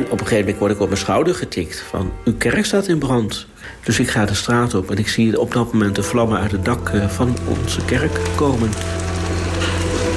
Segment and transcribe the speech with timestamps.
[0.00, 2.12] En op een gegeven moment word ik op mijn schouder getikt van...
[2.24, 3.46] uw kerk staat in brand.
[3.84, 6.52] Dus ik ga de straat op en ik zie op dat moment de vlammen uit
[6.52, 8.68] het dak eh, van onze kerk komen.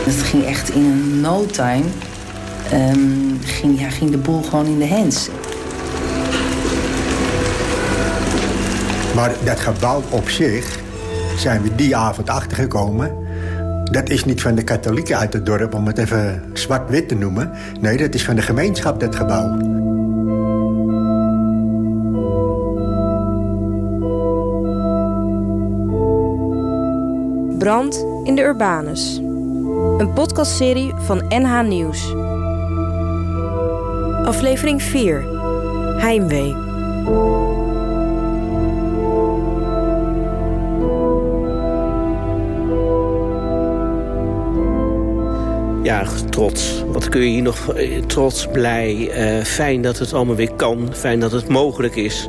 [0.05, 1.83] Het ging echt in no time.
[2.73, 5.29] Um, ging, ja, ging de boel gewoon in de hands.
[9.15, 10.79] Maar dat gebouw op zich
[11.37, 13.23] zijn we die avond achtergekomen.
[13.83, 17.51] Dat is niet van de katholieken uit het dorp, om het even zwart-wit te noemen.
[17.81, 19.81] Nee, dat is van de gemeenschap, dat gebouw.
[27.63, 29.17] Brand in de Urbanus.
[29.97, 32.13] Een podcastserie van NH Nieuws.
[34.25, 35.21] Aflevering 4.
[35.97, 36.55] Heimwee.
[45.93, 46.83] Ja, trots.
[46.87, 48.93] Wat kun je hier nog eh, trots, blij,
[49.37, 50.89] uh, fijn dat het allemaal weer kan.
[50.93, 52.27] Fijn dat het mogelijk is.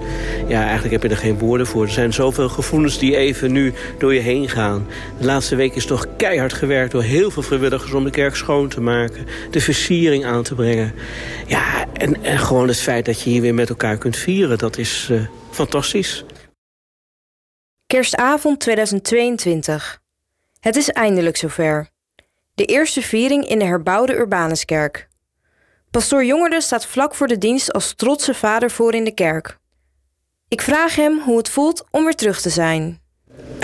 [0.49, 1.85] Ja, eigenlijk heb je er geen woorden voor.
[1.85, 4.87] Er zijn zoveel gevoelens die even nu door je heen gaan.
[5.19, 7.93] De laatste week is toch keihard gewerkt door heel veel vrijwilligers...
[7.93, 10.95] om de kerk schoon te maken, de versiering aan te brengen.
[11.47, 14.59] Ja, en, en gewoon het feit dat je hier weer met elkaar kunt vieren...
[14.59, 16.25] dat is uh, fantastisch.
[17.87, 20.01] Kerstavond 2022.
[20.61, 21.93] Het is eindelijk zover.
[22.55, 25.09] De eerste viering in de herbouwde Urbanuskerk.
[25.91, 29.59] Pastoor Jongerde staat vlak voor de dienst als trotse vader voor in de kerk.
[30.49, 33.03] Ik vraag hem hoe het voelt om weer terug te zijn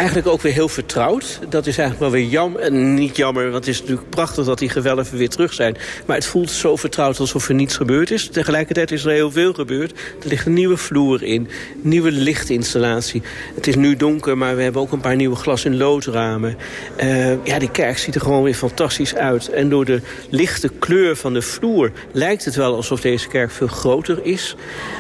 [0.01, 1.39] eigenlijk ook weer heel vertrouwd.
[1.49, 2.73] Dat is eigenlijk wel weer jammer.
[2.73, 5.77] Niet jammer, want het is natuurlijk prachtig dat die gewelven weer terug zijn.
[6.07, 8.29] Maar het voelt zo vertrouwd alsof er niets gebeurd is.
[8.29, 9.91] Tegelijkertijd is er heel veel gebeurd.
[10.23, 11.49] Er ligt een nieuwe vloer in,
[11.81, 13.23] nieuwe lichtinstallatie.
[13.55, 16.57] Het is nu donker, maar we hebben ook een paar nieuwe glas- en loodramen.
[17.03, 19.49] Uh, ja, die kerk ziet er gewoon weer fantastisch uit.
[19.49, 23.67] En door de lichte kleur van de vloer lijkt het wel alsof deze kerk veel
[23.67, 24.57] groter is.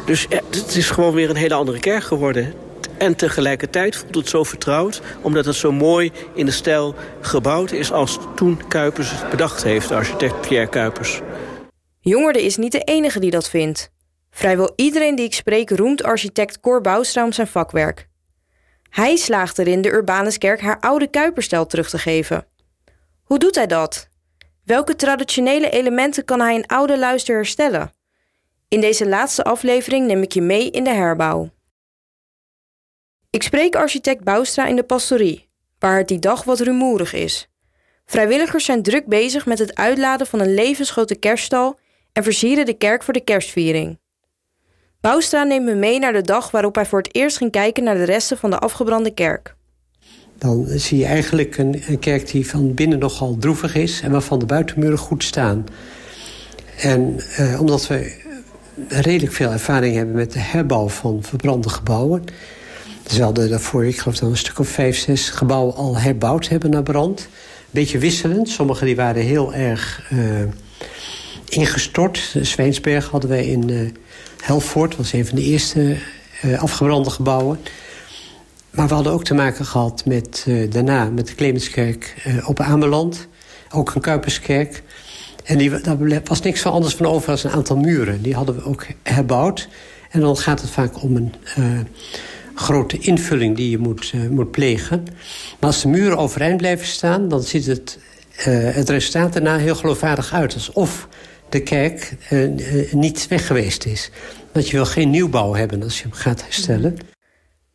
[0.07, 2.55] Dus ja, het is gewoon weer een hele andere kerk geworden.
[3.01, 5.03] En tegelijkertijd voelt het zo vertrouwd...
[5.21, 7.93] omdat het zo mooi in de stijl gebouwd is...
[7.93, 11.21] als toen Kuipers het bedacht heeft, architect Pierre Kuipers.
[12.01, 13.91] Jongerde is niet de enige die dat vindt.
[14.31, 18.09] Vrijwel iedereen die ik spreek roemt architect Cor Boustra om zijn vakwerk.
[18.91, 22.47] Hij slaagt erin de Urbanuskerk haar oude Kuiperstijl terug te geven.
[23.25, 24.09] Hoe doet hij dat?
[24.65, 27.93] Welke traditionele elementen kan hij in oude luister herstellen?
[28.69, 31.51] In deze laatste aflevering neem ik je mee in de herbouw.
[33.33, 35.49] Ik spreek architect Boustra in de pastorie,
[35.79, 37.49] waar het die dag wat rumoerig is.
[38.07, 41.79] Vrijwilligers zijn druk bezig met het uitladen van een levensgrote kerststal
[42.13, 43.99] en versieren de kerk voor de kerstviering.
[45.01, 47.95] Boustra neemt me mee naar de dag waarop hij voor het eerst ging kijken naar
[47.95, 49.55] de resten van de afgebrande kerk.
[50.39, 54.47] Dan zie je eigenlijk een, kerk die van binnen nogal droevig is en waarvan de
[54.47, 55.67] buitenmuren goed staan.
[56.77, 58.23] En eh, omdat we
[58.89, 62.25] redelijk veel ervaring hebben met de herbouw van verbrande gebouwen,
[63.11, 66.83] Terwijl daarvoor, ik geloof dat een stuk of vijf, zes gebouwen al herbouwd hebben naar
[66.83, 67.29] brand.
[67.71, 68.49] Beetje wisselend.
[68.49, 70.21] Sommige die waren heel erg uh,
[71.49, 72.37] ingestort.
[72.43, 73.91] Zwijnsberg hadden wij in uh,
[74.43, 74.91] Helvoort.
[74.91, 75.97] Dat was een van de eerste
[76.45, 77.59] uh, afgebrande gebouwen.
[78.71, 82.15] Maar we hadden ook te maken gehad met, daarna met de Clemenskerk
[82.47, 83.29] op Ameland.
[83.71, 84.83] Ook een Kuiperskerk.
[85.45, 88.23] En die, daar was niks van anders van over als een aantal muren.
[88.23, 89.69] Die hadden we ook herbouwd.
[90.11, 91.35] En dan gaat het vaak om een
[92.55, 95.05] grote invulling die je moet, uh, moet plegen.
[95.61, 97.29] Maar als de muren overeind blijven staan...
[97.29, 97.99] dan ziet het,
[98.39, 98.45] uh,
[98.75, 100.55] het resultaat daarna heel geloofwaardig uit.
[100.55, 101.09] Alsof
[101.49, 104.11] de kerk uh, niet weg geweest is.
[104.53, 106.97] Want je wil geen nieuwbouw hebben als je hem gaat herstellen.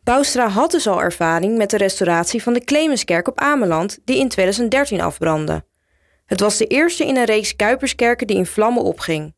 [0.04, 3.98] Boustra had dus al ervaring met de restauratie van de Clemenskerk op Ameland...
[4.04, 5.64] die in 2013 afbrandde.
[6.26, 9.34] Het was de eerste in een reeks Kuiperskerken die in vlammen opging.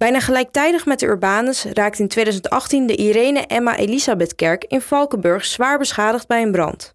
[0.00, 5.78] Bijna gelijktijdig met de Urbanus raakte in 2018 de Irene Emma Elisabethkerk in Valkenburg zwaar
[5.78, 6.94] beschadigd bij een brand.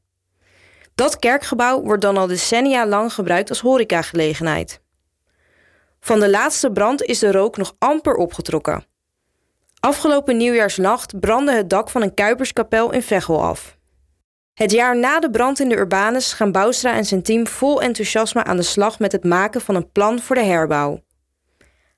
[0.96, 4.82] Dat kerkgebouw wordt dan al decennia lang gebruikt als horecagelegenheid.
[6.00, 8.86] Van de laatste brand is de rook nog amper opgetrokken.
[9.80, 13.78] Afgelopen nieuwjaarsnacht brandde het dak van een Kuiperskapel in Veghel af.
[14.54, 18.44] Het jaar na de brand in de Urbanus gaan Boustra en zijn team vol enthousiasme
[18.44, 21.05] aan de slag met het maken van een plan voor de herbouw.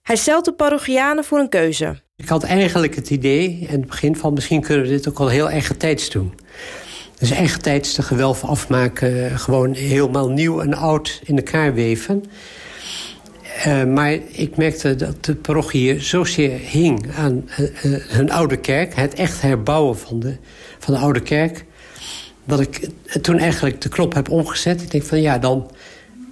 [0.07, 1.95] Hij stelt de parochianen voor een keuze.
[2.15, 5.27] Ik had eigenlijk het idee, in het begin van misschien kunnen we dit ook al
[5.27, 6.33] heel eigen tijds doen.
[7.19, 12.23] Dus eigen tijds de gewelven afmaken, gewoon helemaal nieuw en oud in elkaar weven.
[13.67, 18.95] Uh, maar ik merkte dat de parochie zozeer hing aan uh, uh, hun oude kerk.
[18.95, 20.35] Het echt herbouwen van de,
[20.79, 21.65] van de oude kerk.
[22.45, 22.89] Dat ik
[23.21, 24.81] toen eigenlijk de knop heb omgezet.
[24.81, 25.71] Ik denk van ja, dan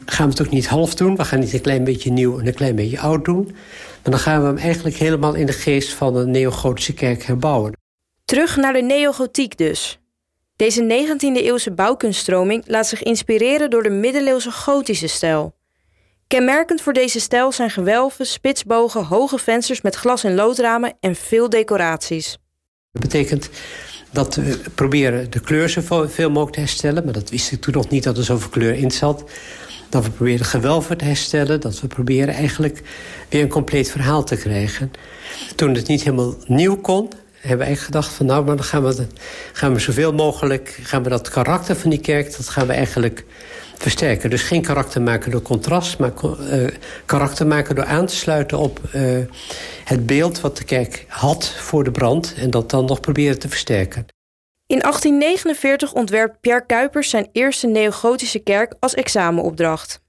[0.05, 1.15] gaan we het ook niet half doen.
[1.15, 3.43] We gaan niet een klein beetje nieuw en een klein beetje oud doen.
[3.45, 7.77] Maar dan gaan we hem eigenlijk helemaal in de geest van een neogotische kerk herbouwen.
[8.25, 9.99] Terug naar de neogotiek dus.
[10.55, 15.55] Deze 19e-eeuwse bouwkunststroming laat zich inspireren door de middeleeuwse gotische stijl.
[16.27, 21.49] Kenmerkend voor deze stijl zijn gewelven, spitsbogen, hoge vensters met glas- en loodramen en veel
[21.49, 22.37] decoraties.
[22.91, 23.49] Dat betekent
[24.11, 27.03] dat we proberen de kleur zo veel mogelijk te herstellen.
[27.03, 29.23] Maar dat wist ik toen nog niet dat er zoveel kleur in zat.
[29.95, 31.62] Dat we proberen gewelven te herstellen.
[31.62, 32.81] Dat we proberen eigenlijk
[33.30, 34.92] weer een compleet verhaal te krijgen.
[35.56, 38.83] Toen het niet helemaal nieuw kon, hebben we eigenlijk gedacht van nou, maar dan gaan
[38.83, 39.07] we,
[39.53, 43.25] gaan we zoveel mogelijk, gaan we dat karakter van die kerk, dat gaan we eigenlijk
[43.77, 44.30] versterken.
[44.30, 46.13] Dus geen karakter maken door contrast, maar
[46.51, 46.68] uh,
[47.06, 49.18] karakter maken door aan te sluiten op uh,
[49.83, 53.50] het beeld wat de kerk had voor de brand en dat dan nog proberen te
[53.50, 54.14] versterken.
[54.67, 60.01] In 1849 ontwerpt Pierre Kuipers zijn eerste neogotische kerk als examenopdracht.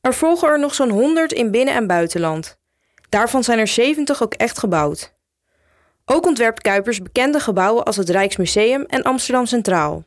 [0.00, 2.58] Er volgen er nog zo'n 100 in binnen- en buitenland.
[3.08, 5.14] Daarvan zijn er 70 ook echt gebouwd.
[6.04, 10.04] Ook ontwerpt Kuipers bekende gebouwen als het Rijksmuseum en Amsterdam Centraal.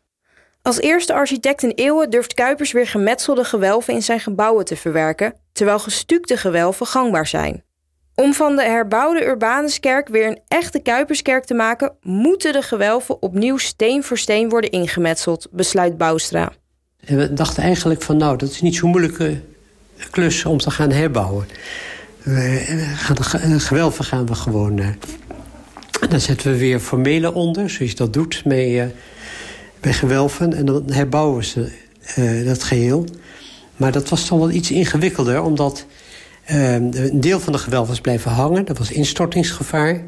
[0.61, 5.33] Als eerste architect in eeuwen durft Kuipers weer gemetselde gewelven in zijn gebouwen te verwerken,
[5.51, 7.63] terwijl gestukte gewelven gangbaar zijn.
[8.15, 13.57] Om van de herbouwde Urbanuskerk weer een echte Kuiperskerk te maken, moeten de gewelven opnieuw
[13.57, 16.51] steen voor steen worden ingemetseld, besluit Boustra.
[17.05, 19.41] En we dachten eigenlijk van nou, dat is niet zo'n moeilijke
[20.11, 21.47] klus om te gaan herbouwen.
[22.23, 23.15] We gaan
[23.51, 24.77] de gewelven gaan we gewoon.
[24.77, 24.87] Uh,
[26.09, 28.93] dan zetten we weer formele onder, zoals je dat doet met,
[29.81, 30.53] met gewelven.
[30.53, 31.71] En dan herbouwen ze
[32.45, 33.05] dat geheel.
[33.77, 35.85] Maar dat was dan wel iets ingewikkelder, omdat
[36.45, 38.65] een deel van de gewelven was blijven hangen.
[38.65, 40.01] Dat was instortingsgevaar.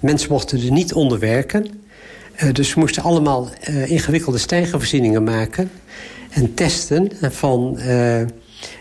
[0.00, 1.82] Mensen mochten er niet onder werken.
[2.52, 3.48] dus we moesten allemaal
[3.86, 5.70] ingewikkelde stijgervoorzieningen maken.
[6.30, 7.78] En testen van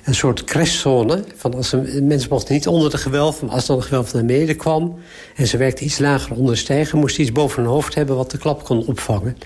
[0.04, 1.24] een soort crashzone.
[1.36, 4.26] Van als een, mensen mochten niet onder de gewelf, maar als dan een gewelf naar
[4.26, 5.00] beneden kwam...
[5.36, 6.98] en ze werkte iets lager onder de stijger...
[6.98, 9.38] moest iets boven hun hoofd hebben wat de klap kon opvangen.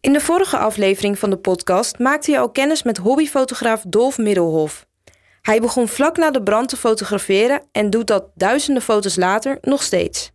[0.00, 4.86] In de vorige aflevering van de podcast maakte je al kennis met hobbyfotograaf Dolf Middelhof.
[5.44, 9.82] Hij begon vlak na de brand te fotograferen en doet dat duizenden foto's later nog
[9.82, 10.32] steeds.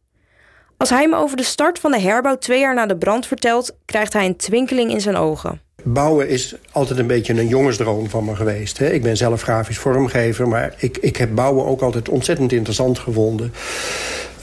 [0.77, 3.75] Als hij me over de start van de herbouw twee jaar na de brand vertelt,
[3.85, 5.61] krijgt hij een twinkeling in zijn ogen.
[5.83, 8.77] Bouwen is altijd een beetje een jongensdroom van me geweest.
[8.77, 8.91] Hè.
[8.91, 13.53] Ik ben zelf grafisch vormgever, maar ik, ik heb bouwen ook altijd ontzettend interessant gevonden.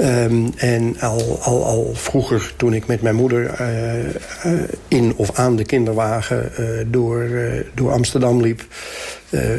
[0.01, 5.39] Um, en al, al, al vroeger, toen ik met mijn moeder uh, uh, in of
[5.39, 7.29] aan de kinderwagen uh, door,
[7.75, 8.65] door Amsterdam liep...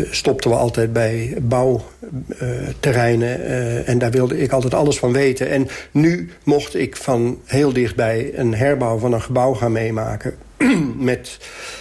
[0.10, 3.46] stopten we altijd bij bouwterreinen.
[3.86, 5.50] en daar wilde ik altijd alles van weten.
[5.50, 10.36] En nu mocht ik van heel dichtbij een herbouw van een gebouw gaan meemaken
[11.12, 11.38] met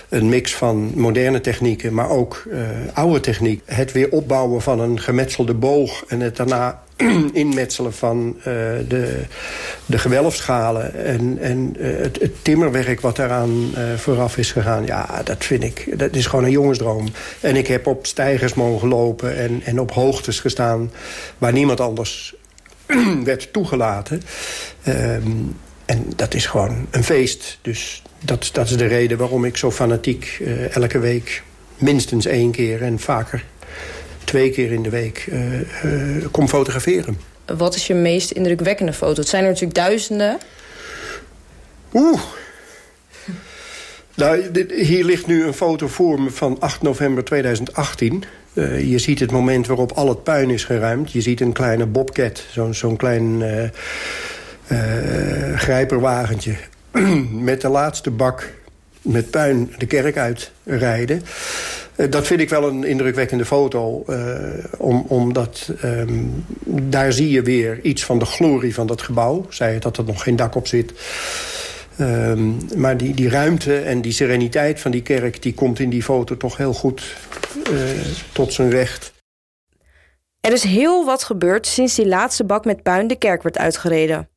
[0.08, 2.60] een mix van moderne technieken, maar ook uh,
[2.94, 3.62] oude techniek.
[3.64, 6.82] Het weer opbouwen van een gemetselde boog en het daarna
[7.32, 8.44] inmetselen van uh,
[8.88, 9.20] de,
[9.86, 14.86] de gewelfschalen en, en uh, het, timmerwerk wat daaraan vooraf is gegaan.
[14.86, 17.08] Ja, dat vind ik, dat is gewoon een jongensdroom.
[17.40, 20.90] En ik heb op stijgers mogen lopen en, en op hoogtes gestaan
[21.38, 22.34] waar niemand anders
[23.24, 24.22] werd toegelaten.
[24.88, 27.58] Um, en dat is gewoon een feest.
[27.62, 31.42] Dus dat, dat is de reden waarom ik zo fanatiek elke week...
[31.78, 33.44] minstens één keer en vaker
[34.26, 37.18] twee keer in de week uh, uh, kom fotograferen.
[37.56, 39.20] Wat is je meest indrukwekkende foto?
[39.20, 40.38] Het zijn er natuurlijk duizenden.
[41.92, 42.20] Oeh.
[44.14, 48.24] Nou, dit, hier ligt nu een foto voor me van 8 november 2018.
[48.52, 51.12] Uh, je ziet het moment waarop al het puin is geruimd.
[51.12, 53.42] Je ziet een kleine bobcat, zo'n zo'n klein
[55.56, 56.56] grijperwagentje
[57.50, 58.52] met de laatste bak
[59.06, 61.22] met puin de kerk uitrijden.
[61.96, 64.04] Uh, dat vind ik wel een indrukwekkende foto.
[64.78, 69.46] Om, omdat um, daar zie je weer iets van de glorie van dat gebouw.
[69.48, 70.92] Zij het dat er nog geen dak op zit.
[72.00, 75.42] Um, maar die, die ruimte en die sereniteit van die kerk...
[75.42, 77.16] die komt in die foto toch heel goed
[77.72, 77.80] uh,
[78.32, 79.12] tot zijn recht.
[80.40, 84.28] Er is heel wat gebeurd sinds die laatste bak met puin de kerk werd uitgereden.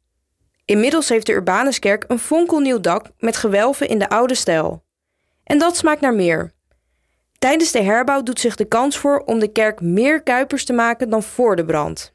[0.66, 4.84] Inmiddels heeft de Urbanuskerk een fonkelnieuw dak met gewelven in de oude stijl.
[5.44, 6.52] En dat smaakt naar meer.
[7.40, 11.10] Tijdens de herbouw doet zich de kans voor om de kerk meer kuipers te maken
[11.10, 12.14] dan voor de brand.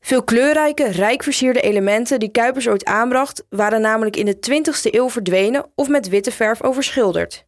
[0.00, 5.10] Veel kleurrijke, rijk versierde elementen die Kuipers ooit aanbracht, waren namelijk in de 20e eeuw
[5.10, 7.46] verdwenen of met witte verf overschilderd.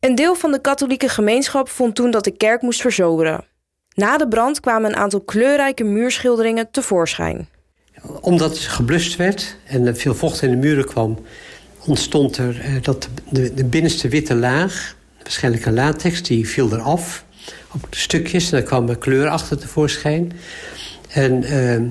[0.00, 3.44] Een deel van de katholieke gemeenschap vond toen dat de kerk moest verzoberen.
[3.94, 7.48] Na de brand kwamen een aantal kleurrijke muurschilderingen tevoorschijn
[8.20, 11.18] omdat geblust werd en veel vocht in de muren kwam...
[11.86, 14.95] ontstond er uh, dat de binnenste witte laag,
[15.26, 17.24] waarschijnlijk een latex, die viel eraf.
[17.72, 18.44] op stukjes.
[18.44, 20.32] En daar kwam er kleur achter tevoorschijn.
[21.08, 21.82] En uh,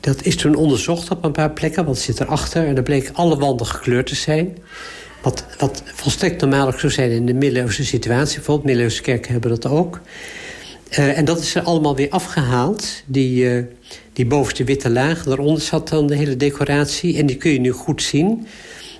[0.00, 2.66] dat is toen onderzocht op een paar plekken, wat zit erachter.
[2.66, 4.58] En er bleek alle wanden gekleurd te zijn.
[5.22, 8.36] Wat, wat volstrekt normaal zou zijn in de middeleeuwse situatie.
[8.36, 10.00] Bijvoorbeeld, middeleeuwse kerken hebben dat ook.
[10.90, 13.02] Uh, en dat is er allemaal weer afgehaald.
[13.06, 13.64] Die, uh,
[14.12, 17.18] die bovenste witte laag, daaronder zat dan de hele decoratie.
[17.18, 18.46] En die kun je nu goed zien.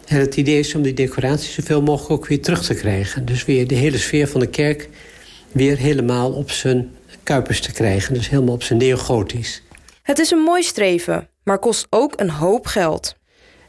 [0.08, 3.24] En het idee is om die decoratie zoveel mogelijk ook weer terug te krijgen.
[3.24, 4.88] Dus weer de hele sfeer van de kerk
[5.52, 8.14] weer helemaal op zijn kuipers te krijgen.
[8.14, 9.62] Dus helemaal op zijn neogotisch.
[10.02, 13.16] Het is een mooi streven, maar kost ook een hoop geld.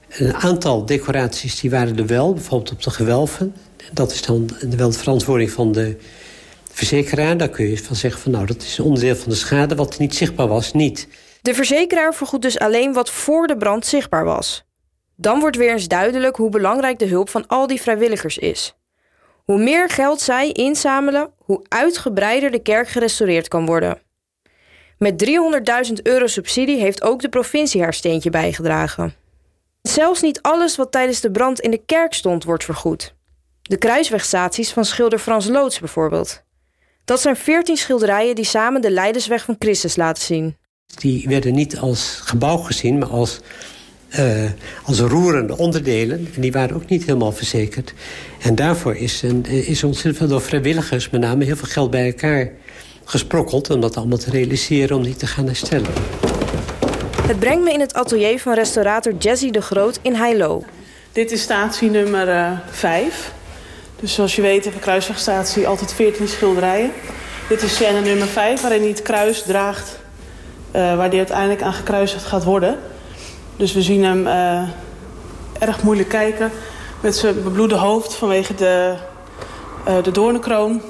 [0.09, 3.55] Een aantal decoraties die waren er wel, bijvoorbeeld op de gewelven.
[3.93, 5.97] Dat is dan wel de verantwoording van de
[6.71, 7.37] verzekeraar.
[7.37, 9.75] Daar kun je van zeggen van nou, dat is een onderdeel van de schade...
[9.75, 11.07] wat niet zichtbaar was, niet.
[11.41, 14.67] De verzekeraar vergoedt dus alleen wat voor de brand zichtbaar was.
[15.21, 18.75] Dan wordt weer eens duidelijk hoe belangrijk de hulp van al die vrijwilligers is.
[19.43, 24.01] Hoe meer geld zij inzamelen, hoe uitgebreider de kerk gerestaureerd kan worden.
[24.97, 25.25] Met
[25.87, 29.13] 300.000 euro subsidie heeft ook de provincie haar steentje bijgedragen.
[29.81, 33.15] Zelfs niet alles wat tijdens de brand in de kerk stond wordt vergoed.
[33.61, 36.43] De kruiswegstaties van schilder Frans Loods bijvoorbeeld.
[37.05, 40.57] Dat zijn 14 schilderijen die samen de Leidersweg van Christus laten zien.
[40.95, 43.39] Die werden niet als gebouw gezien, maar als
[44.19, 44.49] uh,
[44.83, 46.27] als roerende onderdelen.
[46.35, 47.93] En die waren ook niet helemaal verzekerd.
[48.41, 51.09] En daarvoor is, een, is ontzettend veel door vrijwilligers...
[51.09, 52.51] met name heel veel geld bij elkaar
[53.03, 53.69] gesprokkeld...
[53.69, 55.91] om dat allemaal te realiseren, om die te gaan herstellen.
[57.27, 60.63] Het brengt me in het atelier van restaurator Jesse de Groot in Heilo.
[61.11, 63.31] Dit is statie nummer uh, eh, 5.
[63.99, 66.91] Dus zoals je weet heeft kruiswegstatie altijd 14 schilderijen.
[67.49, 69.97] Dit is scène nummer 5, waarin hij het kruis draagt...
[70.75, 72.77] Uh, waar die uiteindelijk aan gekruisigd gaat worden...
[73.59, 74.69] Dus we zien hem uh,
[75.59, 76.51] erg moeilijk kijken
[77.01, 78.95] met zijn bebloede hoofd vanwege de,
[79.87, 80.81] uh, de doornenkroon.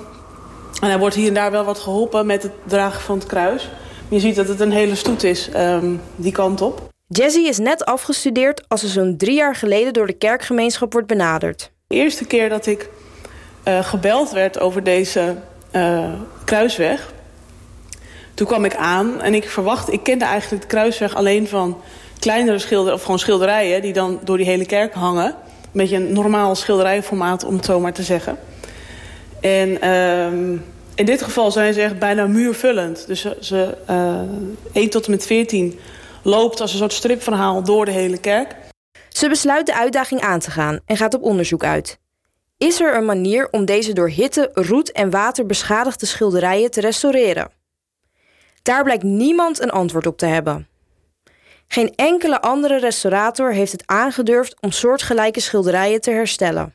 [0.81, 3.69] En hij wordt hier en daar wel wat geholpen met het dragen van het kruis.
[4.07, 6.89] Je ziet dat het een hele stoet is, um, die kant op.
[7.07, 11.71] Jessie is net afgestudeerd als ze zo'n drie jaar geleden door de kerkgemeenschap wordt benaderd.
[11.87, 12.89] De eerste keer dat ik
[13.67, 15.35] uh, gebeld werd over deze
[16.43, 17.13] kruisweg...
[18.33, 19.91] toen kwam ik aan en ik verwacht...
[19.91, 21.77] ik kende eigenlijk de kruisweg alleen van
[22.19, 23.81] kleinere schilderijen, of gewoon schilderijen...
[23.81, 25.25] die dan door die hele kerk hangen.
[25.25, 28.37] Een beetje een normaal schilderijformaat, om het zo maar te zeggen.
[29.41, 30.59] En uh,
[30.95, 33.07] in dit geval zijn ze echt bijna muurvullend.
[33.07, 34.21] Dus ze, uh,
[34.71, 35.79] 1 tot en met 14
[36.23, 38.55] loopt als een soort stripverhaal door de hele kerk.
[39.09, 41.99] Ze besluit de uitdaging aan te gaan en gaat op onderzoek uit.
[42.57, 47.51] Is er een manier om deze door hitte, roet en water beschadigde schilderijen te restaureren?
[48.61, 50.68] Daar blijkt niemand een antwoord op te hebben.
[51.71, 56.73] Geen enkele andere restaurator heeft het aangedurfd om soortgelijke schilderijen te herstellen.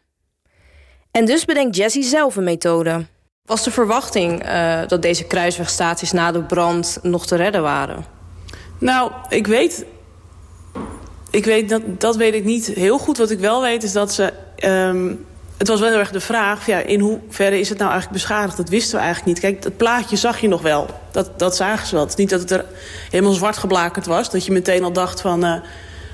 [1.10, 3.06] En dus bedenkt Jesse zelf een methode.
[3.44, 8.04] Was de verwachting uh, dat deze kruiswegstaties na de brand nog te redden waren?
[8.78, 9.84] Nou, ik weet...
[11.30, 13.18] Ik weet dat, dat weet ik niet heel goed.
[13.18, 14.32] Wat ik wel weet is dat ze...
[14.64, 18.22] Um, het was wel heel erg de vraag, ja, in hoeverre is het nou eigenlijk
[18.22, 18.56] beschadigd?
[18.56, 19.40] Dat wisten we eigenlijk niet.
[19.40, 20.86] Kijk, het plaatje zag je nog wel.
[21.10, 22.02] Dat, dat zagen ze wel.
[22.02, 22.64] Het is niet dat het er
[23.10, 24.30] helemaal zwart geblakerd was.
[24.30, 25.54] Dat je meteen al dacht van, uh,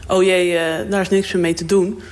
[0.09, 2.03] oh jee, uh, daar is niks meer mee te doen.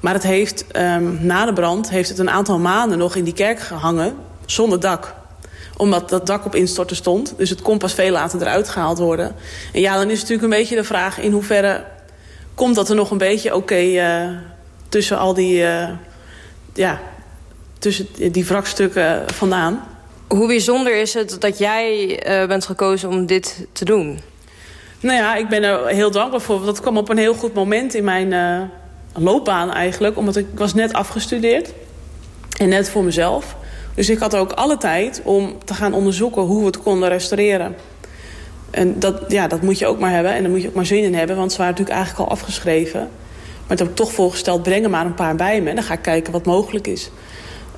[0.00, 3.34] Maar het heeft, um, na de brand heeft het een aantal maanden nog in die
[3.34, 4.16] kerk gehangen
[4.46, 5.16] zonder dak
[5.76, 7.34] omdat dat dak op instorten stond.
[7.36, 9.34] Dus het kon pas veel later eruit gehaald worden.
[9.72, 11.18] En ja, dan is natuurlijk een beetje de vraag...
[11.18, 11.84] in hoeverre
[12.54, 14.28] komt dat er nog een beetje oké uh,
[14.88, 15.64] tussen al die
[16.78, 17.00] ja,
[17.78, 19.86] tussen die wrakstukken vandaan.
[20.28, 24.20] Hoe bijzonder is het dat jij uh, bent gekozen om dit te doen?
[25.00, 26.64] Nou ja, ik ben er heel dankbaar voor.
[26.64, 28.62] Dat kwam op een heel goed moment in mijn uh,
[29.24, 30.16] loopbaan eigenlijk.
[30.16, 31.72] Omdat ik was net afgestudeerd.
[32.58, 33.56] En net voor mezelf.
[33.94, 37.76] Dus ik had ook alle tijd om te gaan onderzoeken hoe we het konden restaureren.
[38.70, 40.32] En dat, ja, dat moet je ook maar hebben.
[40.32, 41.36] En daar moet je ook maar zin in hebben.
[41.36, 43.10] Want ze waren natuurlijk eigenlijk al afgeschreven.
[43.68, 45.68] Maar het heb ik toch voorgesteld, breng er maar een paar bij me.
[45.68, 47.10] En dan ga ik kijken wat mogelijk is.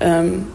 [0.03, 0.51] Um,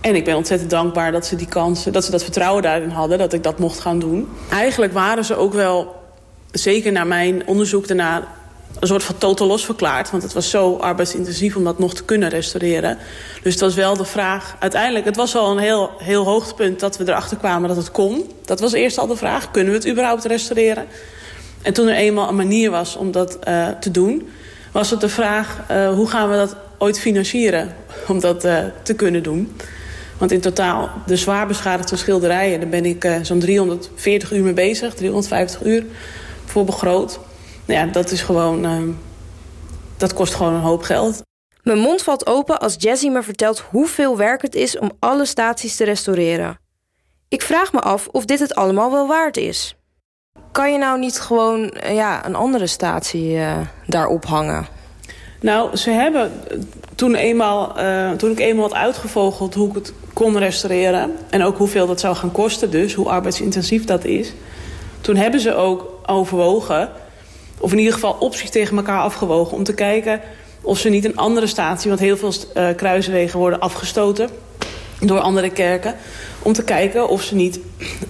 [0.00, 3.18] en ik ben ontzettend dankbaar dat ze die kansen, dat ze dat vertrouwen daarin hadden,
[3.18, 4.28] dat ik dat mocht gaan doen.
[4.50, 5.94] Eigenlijk waren ze ook wel,
[6.52, 8.28] zeker naar mijn onderzoek daarna,
[8.80, 10.10] een soort van totaal los verklaard.
[10.10, 12.98] Want het was zo arbeidsintensief om dat nog te kunnen restaureren.
[13.42, 16.96] Dus het was wel de vraag, uiteindelijk, het was wel een heel, heel hoogtepunt dat
[16.96, 18.30] we erachter kwamen dat het kon.
[18.44, 20.86] Dat was eerst al de vraag, kunnen we het überhaupt restaureren?
[21.62, 24.28] En toen er eenmaal een manier was om dat uh, te doen
[24.74, 25.58] was het de vraag...
[25.70, 27.74] Uh, hoe gaan we dat ooit financieren
[28.08, 29.56] om dat uh, te kunnen doen.
[30.18, 32.60] Want in totaal, de zwaar beschadigde schilderijen...
[32.60, 35.84] daar ben ik uh, zo'n 340 uur mee bezig, 350 uur
[36.44, 37.20] voor begroot.
[37.64, 38.96] Nou ja, dat is gewoon...
[39.96, 41.22] dat kost gewoon een hoop geld.
[41.62, 44.78] Mijn mond valt open als Jessie me vertelt hoeveel werk het is...
[44.78, 46.58] om alle staties te restaureren.
[47.28, 49.76] Ik vraag me af of dit het allemaal wel waard is.
[50.54, 53.56] Kan je nou niet gewoon eh, ja, een andere statie uh,
[53.86, 54.66] daar ophangen?
[55.40, 56.32] Nou, ze hebben
[56.94, 57.76] toen, eenmaal,
[58.16, 61.16] toen ik eenmaal had uitgevogeld hoe ik het kon restaureren...
[61.30, 64.32] en ook hoeveel dat zou gaan kosten dus, hoe arbeidsintensief dat is...
[65.00, 66.90] toen hebben ze ook overwogen,
[67.58, 69.56] of in ieder geval opties tegen elkaar afgewogen...
[69.56, 70.20] om te kijken
[70.60, 71.88] of ze niet een andere statie...
[71.88, 72.32] want heel veel
[72.76, 74.28] kruiswegen worden afgestoten
[75.00, 75.94] door andere kerken...
[76.42, 77.60] om te kijken of ze niet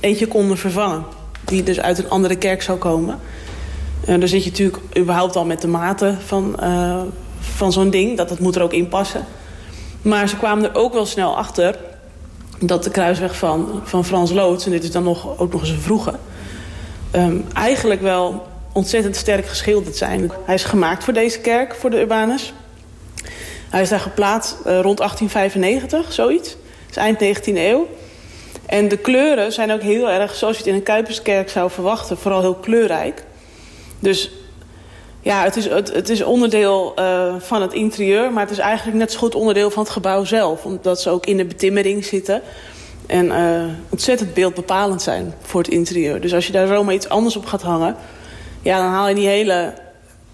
[0.00, 1.22] eentje konden vervangen...
[1.44, 3.18] die dus uit een andere kerk zou komen...
[4.08, 7.00] Uh, dan zit je natuurlijk überhaupt al met de mate van, uh,
[7.40, 8.16] van zo'n ding.
[8.16, 9.24] Dat het moet er ook in passen.
[10.02, 11.76] Maar ze kwamen er ook wel snel achter...
[12.60, 14.64] dat de kruisweg van, van Frans Loods...
[14.64, 16.14] en dit is dan nog, ook nog eens een vroege...
[17.16, 20.30] Um, eigenlijk wel ontzettend sterk geschilderd zijn.
[20.44, 22.52] Hij is gemaakt voor deze kerk, voor de Urbanus.
[23.70, 26.56] Hij is daar geplaatst uh, rond 1895, zoiets.
[26.90, 27.88] is eind 19e eeuw.
[28.66, 32.18] En de kleuren zijn ook heel erg, zoals je het in een Kuiperskerk zou verwachten...
[32.18, 33.24] vooral heel kleurrijk.
[33.98, 34.30] Dus
[35.20, 38.32] ja, het is, het, is onderdeel uh, van het interieur...
[38.32, 40.64] maar het is eigenlijk net zo goed onderdeel van het gebouw zelf.
[40.64, 42.42] Omdat ze ook in de betimmering zitten...
[43.06, 46.20] en uh, ontzettend beeldbepalend zijn voor het interieur.
[46.20, 47.96] Dus als je daar zomaar iets anders op gaat hangen...
[48.62, 49.74] ja, dan haal je die hele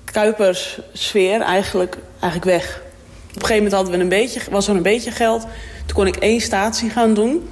[0.05, 2.83] Kuiperssfeer eigenlijk, eigenlijk weg.
[3.29, 5.43] Op een gegeven moment hadden we een beetje, was er een beetje geld.
[5.87, 7.49] Toen kon ik één statie gaan doen...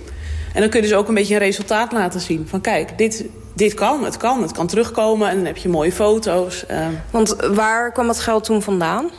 [0.55, 2.47] En dan kun je dus ook een beetje een resultaat laten zien.
[2.49, 3.25] Van kijk, dit,
[3.55, 5.29] dit kan, het kan, het kan terugkomen.
[5.29, 6.65] En dan heb je mooie foto's.
[6.71, 6.87] Uh.
[7.11, 9.11] Want waar kwam het geld toen vandaan?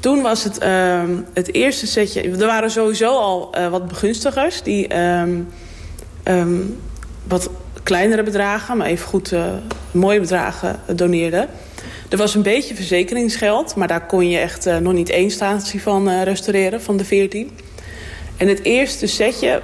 [0.00, 1.02] Toen was het uh,
[1.34, 2.22] het eerste setje...
[2.22, 4.62] Er waren sowieso al uh, wat begunstigers...
[4.62, 4.96] die
[6.24, 6.78] um,
[7.28, 7.50] wat
[7.82, 9.44] kleinere bedragen, maar even goed uh,
[9.90, 11.48] mooie bedragen doneerden.
[12.08, 13.74] Er was een beetje verzekeringsgeld...
[13.74, 17.50] maar daar kon je echt nog niet één statie van restaureren, van de 14.
[18.36, 19.60] En het eerste setje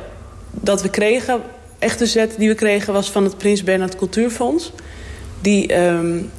[0.64, 1.42] dat we kregen,
[1.78, 2.92] echte zet die we kregen...
[2.92, 4.72] was van het Prins Bernhard Cultuurfonds.
[5.40, 6.30] Die um,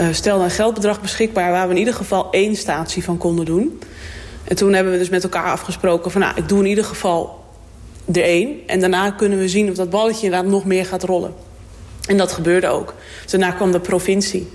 [0.00, 1.50] uh, stelde een geldbedrag beschikbaar...
[1.50, 3.80] waar we in ieder geval één statie van konden doen.
[4.44, 6.20] En toen hebben we dus met elkaar afgesproken van...
[6.20, 7.44] nou, ik doe in ieder geval
[8.12, 8.58] er één.
[8.66, 11.34] En daarna kunnen we zien of dat balletje inderdaad nog meer gaat rollen.
[12.06, 12.94] En dat gebeurde ook.
[13.22, 14.48] Dus daarna kwam de provincie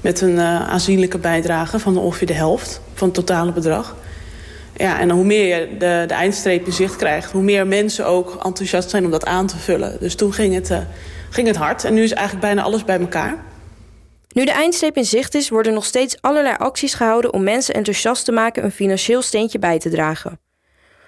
[0.00, 1.78] met een uh, aanzienlijke bijdrage...
[1.78, 3.96] van ongeveer de helft van het totale bedrag.
[4.76, 7.32] Ja, en hoe meer je de, de eindstreep in zicht krijgt...
[7.32, 9.96] hoe meer mensen ook enthousiast zijn om dat aan te vullen.
[10.00, 10.78] Dus toen ging het, uh,
[11.30, 11.84] ging het hard.
[11.84, 13.44] En nu is eigenlijk bijna alles bij elkaar.
[14.28, 15.48] Nu de eindstreep in zicht is...
[15.48, 17.32] worden nog steeds allerlei acties gehouden...
[17.32, 20.40] om mensen enthousiast te maken een financieel steentje bij te dragen.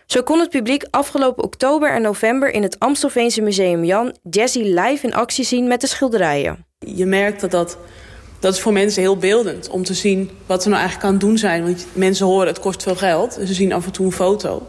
[0.07, 2.50] Zo kon het publiek afgelopen oktober en november...
[2.50, 6.66] in het Amstelveense Museum Jan Jazzy live in actie zien met de schilderijen.
[6.78, 7.78] Je merkt dat dat
[8.38, 11.27] dat is voor mensen heel beeldend om te zien wat er nou eigenlijk aan het
[11.27, 11.62] doen zijn.
[11.62, 13.37] Want mensen horen het kost veel geld.
[13.38, 14.66] Dus ze zien af en toe een foto.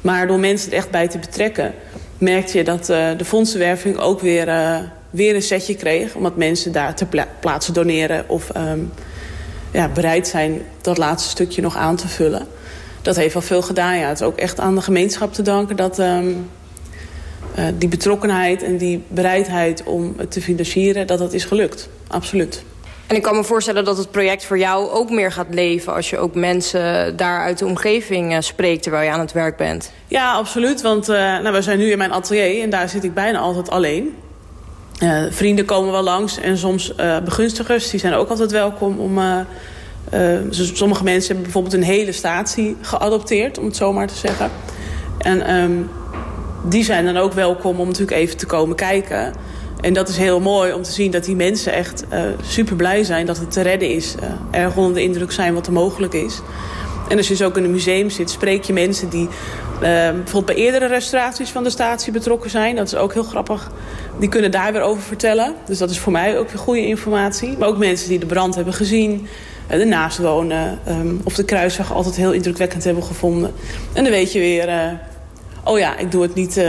[0.00, 1.74] Maar door mensen er echt bij te betrekken...
[2.18, 4.78] merkte je dat uh, de fondsenwerving ook weer, uh,
[5.10, 6.14] weer een setje kreeg.
[6.14, 8.92] Omdat mensen daar ter pla plaatse doneren of um,
[9.72, 12.46] ja, bereid zijn dat laatste stukje nog aan te vullen.
[13.02, 13.98] Dat heeft wel veel gedaan.
[13.98, 14.08] Ja.
[14.08, 15.98] Het is ook echt aan de gemeenschap te danken dat...
[15.98, 16.50] Um,
[17.58, 21.88] uh, die betrokkenheid en die bereidheid om het te financieren, dat dat is gelukt.
[22.06, 22.62] Absoluut.
[23.10, 25.94] En ik kan me voorstellen dat het project voor jou ook meer gaat leven...
[25.94, 29.56] als je ook mensen daar uit de omgeving uh, spreekt terwijl je aan het werk
[29.56, 29.92] bent.
[30.06, 30.82] Ja, absoluut.
[30.82, 33.70] Want uh, nou, we zijn nu in mijn atelier en daar zit ik bijna altijd
[33.70, 34.14] alleen.
[35.02, 36.94] Uh, vrienden komen wel langs en soms
[37.24, 37.90] begunstigers.
[37.90, 39.20] Die zijn ook altijd welkom om...
[40.50, 44.50] sommige mensen hebben bijvoorbeeld een hele statie geadopteerd, om het zo maar te zeggen.
[45.18, 45.90] En um,
[46.64, 49.32] die zijn dan ook welkom om natuurlijk even te komen kijken...
[49.80, 53.04] En dat is heel mooi om te zien dat die mensen echt uh, super blij
[53.04, 54.14] zijn dat het te redden is.
[54.22, 56.40] Uh, erg onder de indruk zijn wat er mogelijk is.
[57.08, 59.30] En als je dus ook in een museum zit, spreek je mensen die uh,
[59.80, 62.76] bijvoorbeeld bij eerdere restauraties van de statie betrokken zijn.
[62.76, 63.70] Dat is ook heel grappig.
[64.18, 65.54] Die kunnen daar weer over vertellen.
[65.66, 67.56] Dus dat is voor mij ook weer goede informatie.
[67.58, 69.26] Maar ook mensen die de brand hebben gezien,
[69.66, 70.78] ernaast wonen.
[70.88, 73.52] Um, of de kruisweg altijd heel indrukwekkend hebben gevonden.
[73.92, 74.98] En dan weet je weer,
[75.64, 76.60] oh ja, ik doe het niet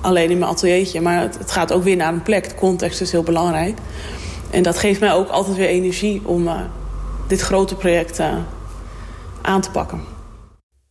[0.00, 1.00] alleen in mijn ateliertje.
[1.00, 2.48] Maar het, het, gaat ook weer naar een plek.
[2.48, 3.78] De context is heel belangrijk.
[4.50, 6.60] En dat geeft mij ook altijd weer energie om uh,
[7.26, 8.34] dit grote project uh,
[9.42, 10.00] aan te pakken.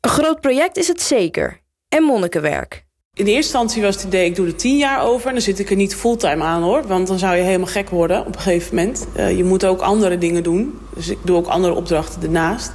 [0.01, 1.59] Een groot project is het zeker.
[1.89, 2.85] En monnikenwerk.
[3.13, 5.27] In eerste instantie was het idee, ik doe er tien jaar over.
[5.27, 6.87] En dan zit ik er niet fulltime aan hoor.
[6.87, 9.07] Want dan zou je helemaal gek worden op een gegeven moment.
[9.17, 10.79] Uh, je moet ook andere dingen doen.
[10.93, 12.71] Dus ik doe ook andere opdrachten ernaast.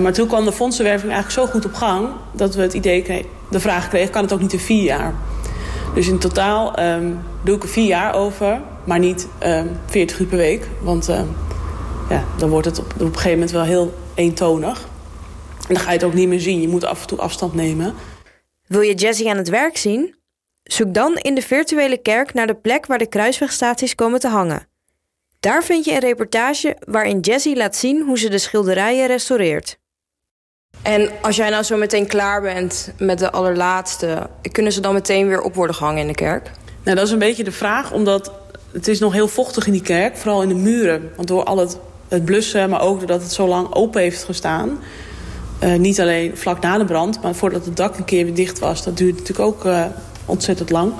[0.00, 2.08] maar toen kwam de fondsenwerving eigenlijk zo goed op gang...
[2.32, 5.14] dat we het idee kregen, de vraag kregen, kan het ook niet in vier jaar?
[5.98, 10.18] Dus in totaal um, doe ik er vier jaar over, maar niet um, ehm, 40
[10.18, 10.68] uur per week.
[10.80, 11.36] Want um,
[12.08, 14.88] ja, dan wordt het op, op een gegeven moment wel heel eentonig.
[15.68, 16.60] En dan ga je het ook niet meer zien.
[16.60, 17.94] Je moet af en toe afstand nemen.
[18.66, 20.14] Wil je Jessie aan het werk zien?
[20.62, 24.68] Zoek dan in de virtuele kerk naar de plek waar de kruiswegstaties komen te hangen.
[25.40, 29.78] Daar vind je een reportage waarin Jessie laat zien hoe ze de schilderijen restaureert.
[30.82, 35.28] En als jij nou zo meteen klaar bent met de allerlaatste, kunnen ze dan meteen
[35.28, 36.50] weer op worden gehangen in de kerk?
[36.82, 38.32] Nou, dat is een beetje de vraag, omdat
[38.72, 41.10] het is nog heel vochtig in die kerk, vooral in de muren.
[41.16, 44.78] Want door al het, het blussen, maar ook doordat het zo lang open heeft gestaan,
[45.64, 48.58] uh, niet alleen vlak na de brand, maar voordat het dak een keer weer dicht
[48.58, 49.84] was, dat duurt natuurlijk ook uh,
[50.26, 50.92] ontzettend lang.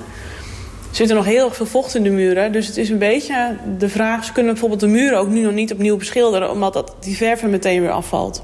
[0.91, 2.53] Er zit er nog heel erg veel vocht in de muren.
[2.53, 4.25] Dus het is een beetje de vraag...
[4.25, 6.51] ze kunnen bijvoorbeeld de muren ook nu nog niet opnieuw beschilderen...
[6.51, 8.43] omdat dat, die verf er meteen weer afvalt.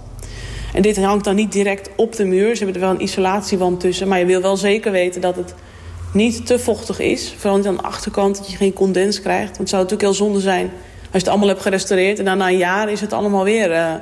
[0.74, 2.56] En dit hangt dan niet direct op de muur.
[2.56, 4.08] Ze hebben er wel een isolatiewand tussen.
[4.08, 5.54] Maar je wil wel zeker weten dat het
[6.12, 7.34] niet te vochtig is.
[7.36, 9.46] Vooral niet aan de achterkant, dat je geen condens krijgt.
[9.46, 10.70] Want het zou natuurlijk heel zonde zijn
[11.14, 12.18] als je het allemaal hebt gerestaureerd...
[12.18, 13.94] en dan na een jaar is het allemaal weer uh,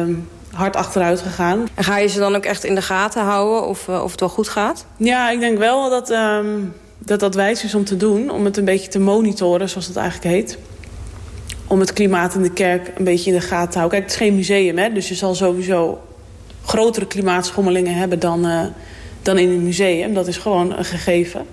[0.00, 1.68] um, hard achteruit gegaan.
[1.74, 4.20] En ga je ze dan ook echt in de gaten houden of, uh, of het
[4.20, 4.86] wel goed gaat?
[4.96, 6.10] Ja, ik denk wel dat...
[6.10, 8.30] Um, dat dat wijs is om te doen.
[8.30, 10.58] Om het een beetje te monitoren, zoals het eigenlijk heet.
[11.70, 13.98] Om het klimaat in de kerk een beetje in de gaten te houden.
[13.98, 15.98] Kijk, het is geen museum, hè, dus je zal sowieso
[16.64, 18.60] grotere klimaatschommelingen hebben dan, uh,
[19.22, 20.14] dan in een museum.
[20.14, 21.46] Dat is gewoon een gegeven.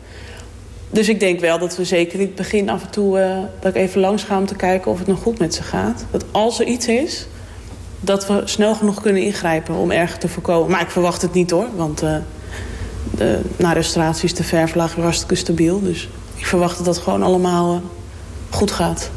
[0.90, 3.20] Dus ik denk wel dat we zeker in het begin af en toe...
[3.20, 5.64] Uh, dat ik even langs ga om te kijken of het nog goed met ze
[5.64, 6.06] gaat.
[6.12, 7.28] Dat als er iets is,
[8.00, 10.72] dat we snel genoeg kunnen ingrijpen om erger te voorkomen.
[10.72, 12.04] Maar ik verwacht het niet hoor, want...
[12.04, 12.16] Uh,
[13.16, 15.82] de, na restauratie is de verflaag hartstikke stabiel.
[15.82, 17.82] Dus ik verwacht dat dat gewoon allemaal
[18.50, 19.12] goed gaat.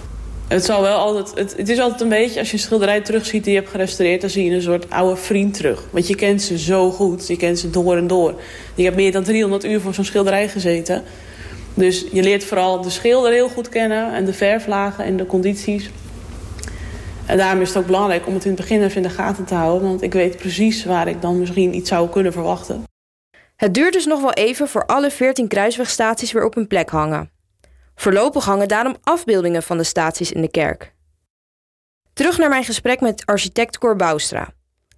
[0.51, 3.45] Het, zal wel altijd, het, het, is altijd een beetje, als je een schilderij terugziet
[3.45, 4.21] die je hebt gerestaureerd...
[4.21, 5.85] dan zie je een soort oude vriend terug.
[5.91, 8.35] Want je kent ze zo goed, je kent ze door en door.
[8.75, 11.03] Je hebt meer dan 300 uur voor zo'n schilderij gezeten.
[11.75, 14.15] Dus je leert vooral de schilder heel goed kennen...
[14.15, 15.91] en de verflagen en de condities.
[17.27, 19.45] En daarom is het ook belangrijk om het in het begin even in de gaten
[19.45, 19.89] te houden.
[19.89, 22.83] Want ik weet precies waar ik dan misschien iets zou kunnen verwachten.
[23.57, 27.31] Het duurt dus nog wel even voor alle 14 kruiswegstaties weer op hun plek hangen.
[28.01, 30.95] Voorlopig hangen daarom afbeeldingen van de staties in de kerk.
[32.13, 34.49] Terug naar mijn gesprek met architect Cor Boustra.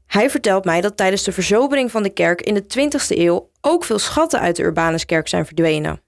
[0.07, 3.85] Hij vertelt mij dat tijdens de verzobering van de kerk in de 20e eeuw ook
[3.85, 6.01] veel schatten uit de Urbanuskerk zijn verdwenen.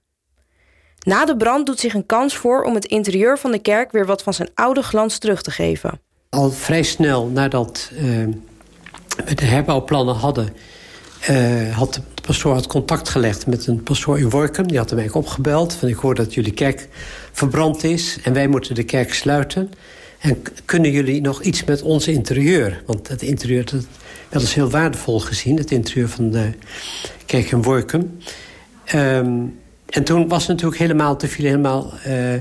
[0.99, 4.05] Na de brand doet zich een kans voor om het interieur van de kerk weer
[4.05, 6.01] wat van zijn oude glans terug te geven.
[6.29, 10.55] Al vrij snel nadat we de herbouwplannen hadden,
[11.29, 14.67] uh, had pastoor had contact gelegd met een pastoor in Workum.
[14.67, 15.73] Die had hem eigenlijk opgebeld.
[15.73, 16.87] Van ik hoor dat jullie kerk
[17.31, 19.71] verbrand is en wij moeten de kerk sluiten.
[20.19, 22.83] En kunnen jullie nog iets met ons interieur?
[22.85, 23.65] Want het interieur,
[24.29, 25.57] dat, is heel waardevol gezien.
[25.57, 26.49] Het interieur van de
[27.25, 28.17] kerk in Workum.
[28.95, 29.59] Um,
[29.89, 31.93] en toen was het natuurlijk helemaal, te viel helemaal...
[32.07, 32.33] Uh,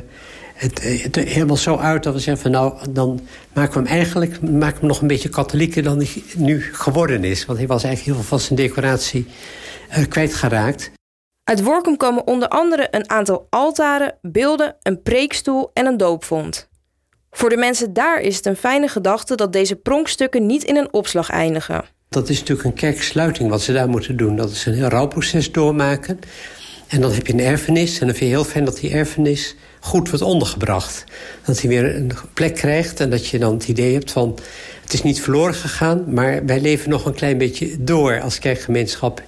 [0.55, 3.20] het, het, helemaal zo uit dat we zeggen van nou, dan
[3.53, 7.25] maken we hem eigenlijk maken we hem nog een beetje katholieker dan hij nu geworden
[7.25, 7.47] is.
[7.47, 9.27] Want hij was eigenlijk heel veel van zijn decoratie
[10.09, 10.90] kwijtgeraakt.
[11.44, 16.68] Uit Workum komen onder andere een aantal altaren, beelden, een preekstoel en een doopvond.
[17.31, 20.92] Voor de mensen daar is het een fijne gedachte dat deze pronkstukken niet in een
[20.92, 21.85] opslag eindigen.
[22.09, 24.37] Dat is natuurlijk een kerksluiting wat ze daar moeten doen.
[24.37, 26.18] Dat is een heel rouwproces doormaken.
[26.88, 29.57] En dan heb je een erfenis en dan vind je heel fijn dat die erfenis
[29.85, 31.05] goed wordt ondergebracht.
[31.44, 34.38] Dat hij weer een plek krijgt en dat je dan het idee hebt van...
[34.83, 38.20] het is niet verloren gegaan, maar wij leven nog een klein beetje door...
[38.20, 39.23] als kerkgemeenschap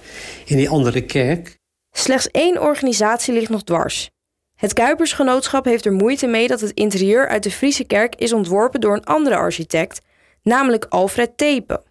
[0.45, 1.57] in die andere kerk.
[1.91, 4.09] Slechts één organisatie ligt nog dwars.
[4.55, 8.81] Het Kuipersgenootschap heeft er moeite mee dat het interieur uit de Friese kerk is ontworpen
[8.81, 10.01] door een andere architect,
[10.43, 11.83] namelijk Alfred Tepe.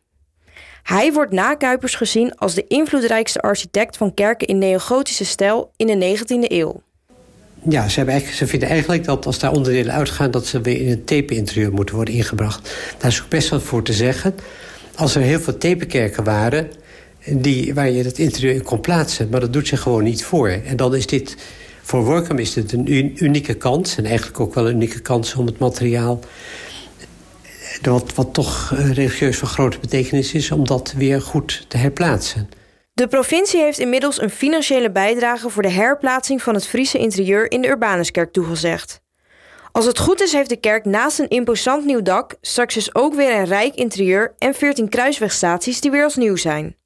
[0.82, 5.86] Hij wordt na Kuipers gezien als de invloedrijkste architect van kerken in neogotische stijl in
[5.86, 6.82] de 19e eeuw.
[7.68, 10.30] Ja, ze, ze vinden eigenlijk dat als daar onderdelen uitgaan...
[10.30, 12.76] dat ze weer in een tape-interieur moeten worden ingebracht.
[12.98, 14.34] Daar is ook best wat voor te zeggen.
[14.94, 16.70] Als er heel veel tapekerken waren...
[17.28, 20.48] Die, waar je het interieur in kon plaatsen, maar dat doet zich gewoon niet voor.
[20.48, 21.36] En dan is dit,
[21.82, 23.96] voor Workum is dit een unieke kans...
[23.96, 26.20] en eigenlijk ook wel een unieke kans om het materiaal...
[27.82, 30.50] wat, wat toch eh, religieus van grote betekenis is...
[30.50, 32.48] om dat weer goed te herplaatsen.
[32.96, 37.60] De provincie heeft inmiddels een financiële bijdrage voor de herplaatsing van het Friese interieur in
[37.60, 39.00] de Urbanuskerk toegezegd.
[39.72, 43.14] Als het goed is, heeft de kerk naast een imposant nieuw dak straks dus ook
[43.14, 46.76] weer een rijk interieur en 14 kruiswegstaties die weer als nieuw zijn.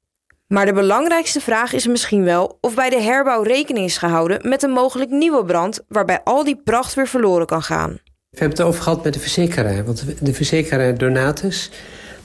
[0.47, 4.63] Maar de belangrijkste vraag is misschien wel of bij de herbouw rekening is gehouden met
[4.63, 7.89] een mogelijk nieuwe brand waarbij al die pracht weer verloren kan gaan.
[8.29, 11.71] We hebben het over gehad met de verzekeraar, want de verzekeraar Donatus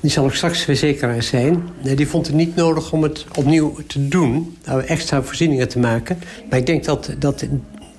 [0.07, 1.69] die zal ook straks verzekeraar zijn.
[1.83, 4.59] Die vond het niet nodig om het opnieuw te doen.
[4.87, 6.19] Extra voorzieningen te maken.
[6.51, 7.47] Maar ik denk dat dat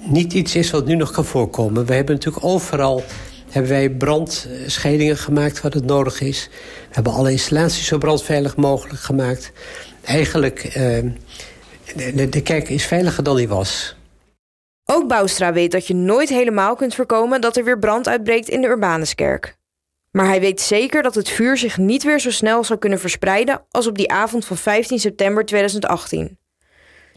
[0.06, 1.86] niet iets is wat nu nog kan voorkomen.
[1.86, 3.04] We hebben natuurlijk overal
[3.50, 6.50] hebben wij brandscheidingen gemaakt wat het nodig is.
[6.88, 9.52] We hebben alle installaties zo brandveilig mogelijk gemaakt.
[10.04, 11.04] Eigenlijk eh,
[12.16, 13.96] de, de kerk is veiliger dan die was.
[14.86, 18.62] Ook Boustra weet dat je nooit helemaal kunt voorkomen dat er weer brand uitbreekt in
[18.62, 19.57] de Urbanuskerk.
[20.18, 23.62] Maar hij weet zeker dat het vuur zich niet weer zo snel zal kunnen verspreiden
[23.72, 26.38] als op die avond van 15 september 2018.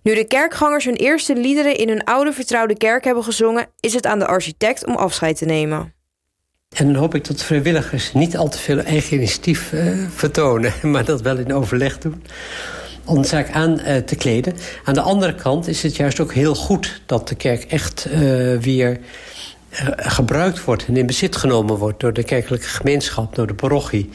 [0.02, 4.06] Nu de kerkgangers hun eerste liederen in hun oude vertrouwde kerk hebben gezongen, is het
[4.06, 5.94] aan de architect om afscheid te nemen.
[6.76, 11.04] En dan hoop ik dat vrijwilligers niet al te veel eigen initiatief uh, vertonen, maar
[11.04, 12.22] dat wel in overleg doen
[13.04, 14.54] om de zaak aan uh, te kleden.
[14.84, 18.58] Aan de andere kant is het juist ook heel goed dat de kerk echt uh,
[18.58, 19.00] weer
[19.96, 24.11] gebruikt wordt en in bezit genomen wordt door de kerkelijke gemeenschap, door de parochie.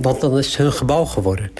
[0.00, 1.50] want dan is het hun gebouw geworden.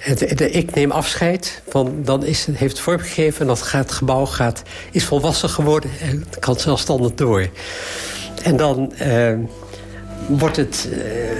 [0.00, 3.40] Het, ik neem afscheid, van, dan is, heeft het vorm gegeven...
[3.40, 7.48] en dat het gebouw gaat, is volwassen geworden en kan zelfstandig door.
[8.42, 9.32] En dan uh,
[10.28, 10.88] wordt het,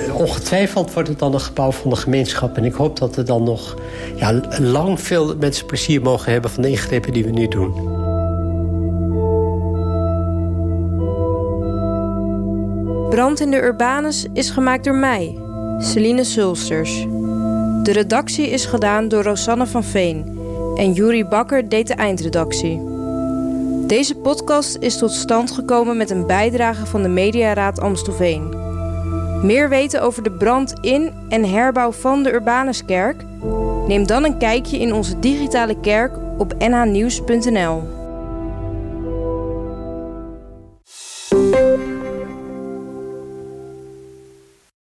[0.06, 2.56] uh, ongetwijfeld wordt het dan een gebouw van de gemeenschap.
[2.56, 3.76] En ik hoop dat er dan nog
[4.16, 6.50] ja, lang veel mensen plezier mogen hebben...
[6.50, 7.99] van de ingrepen die we nu doen.
[13.30, 15.38] Brand in de Urbanus is gemaakt door mij,
[15.78, 17.06] Celine Sulsters...
[17.82, 20.38] De redactie is gedaan door Rosanne van Veen
[20.76, 22.80] en Juri Bakker deed de eindredactie.
[23.86, 28.54] Deze podcast is tot stand gekomen met een bijdrage van de Mediaraad Amstelveen.
[29.42, 33.24] Meer weten over de brand in en herbouw van de Urbanuskerk?
[33.86, 37.99] Neem dan een kijkje in onze digitale kerk op nhnieuws.nl.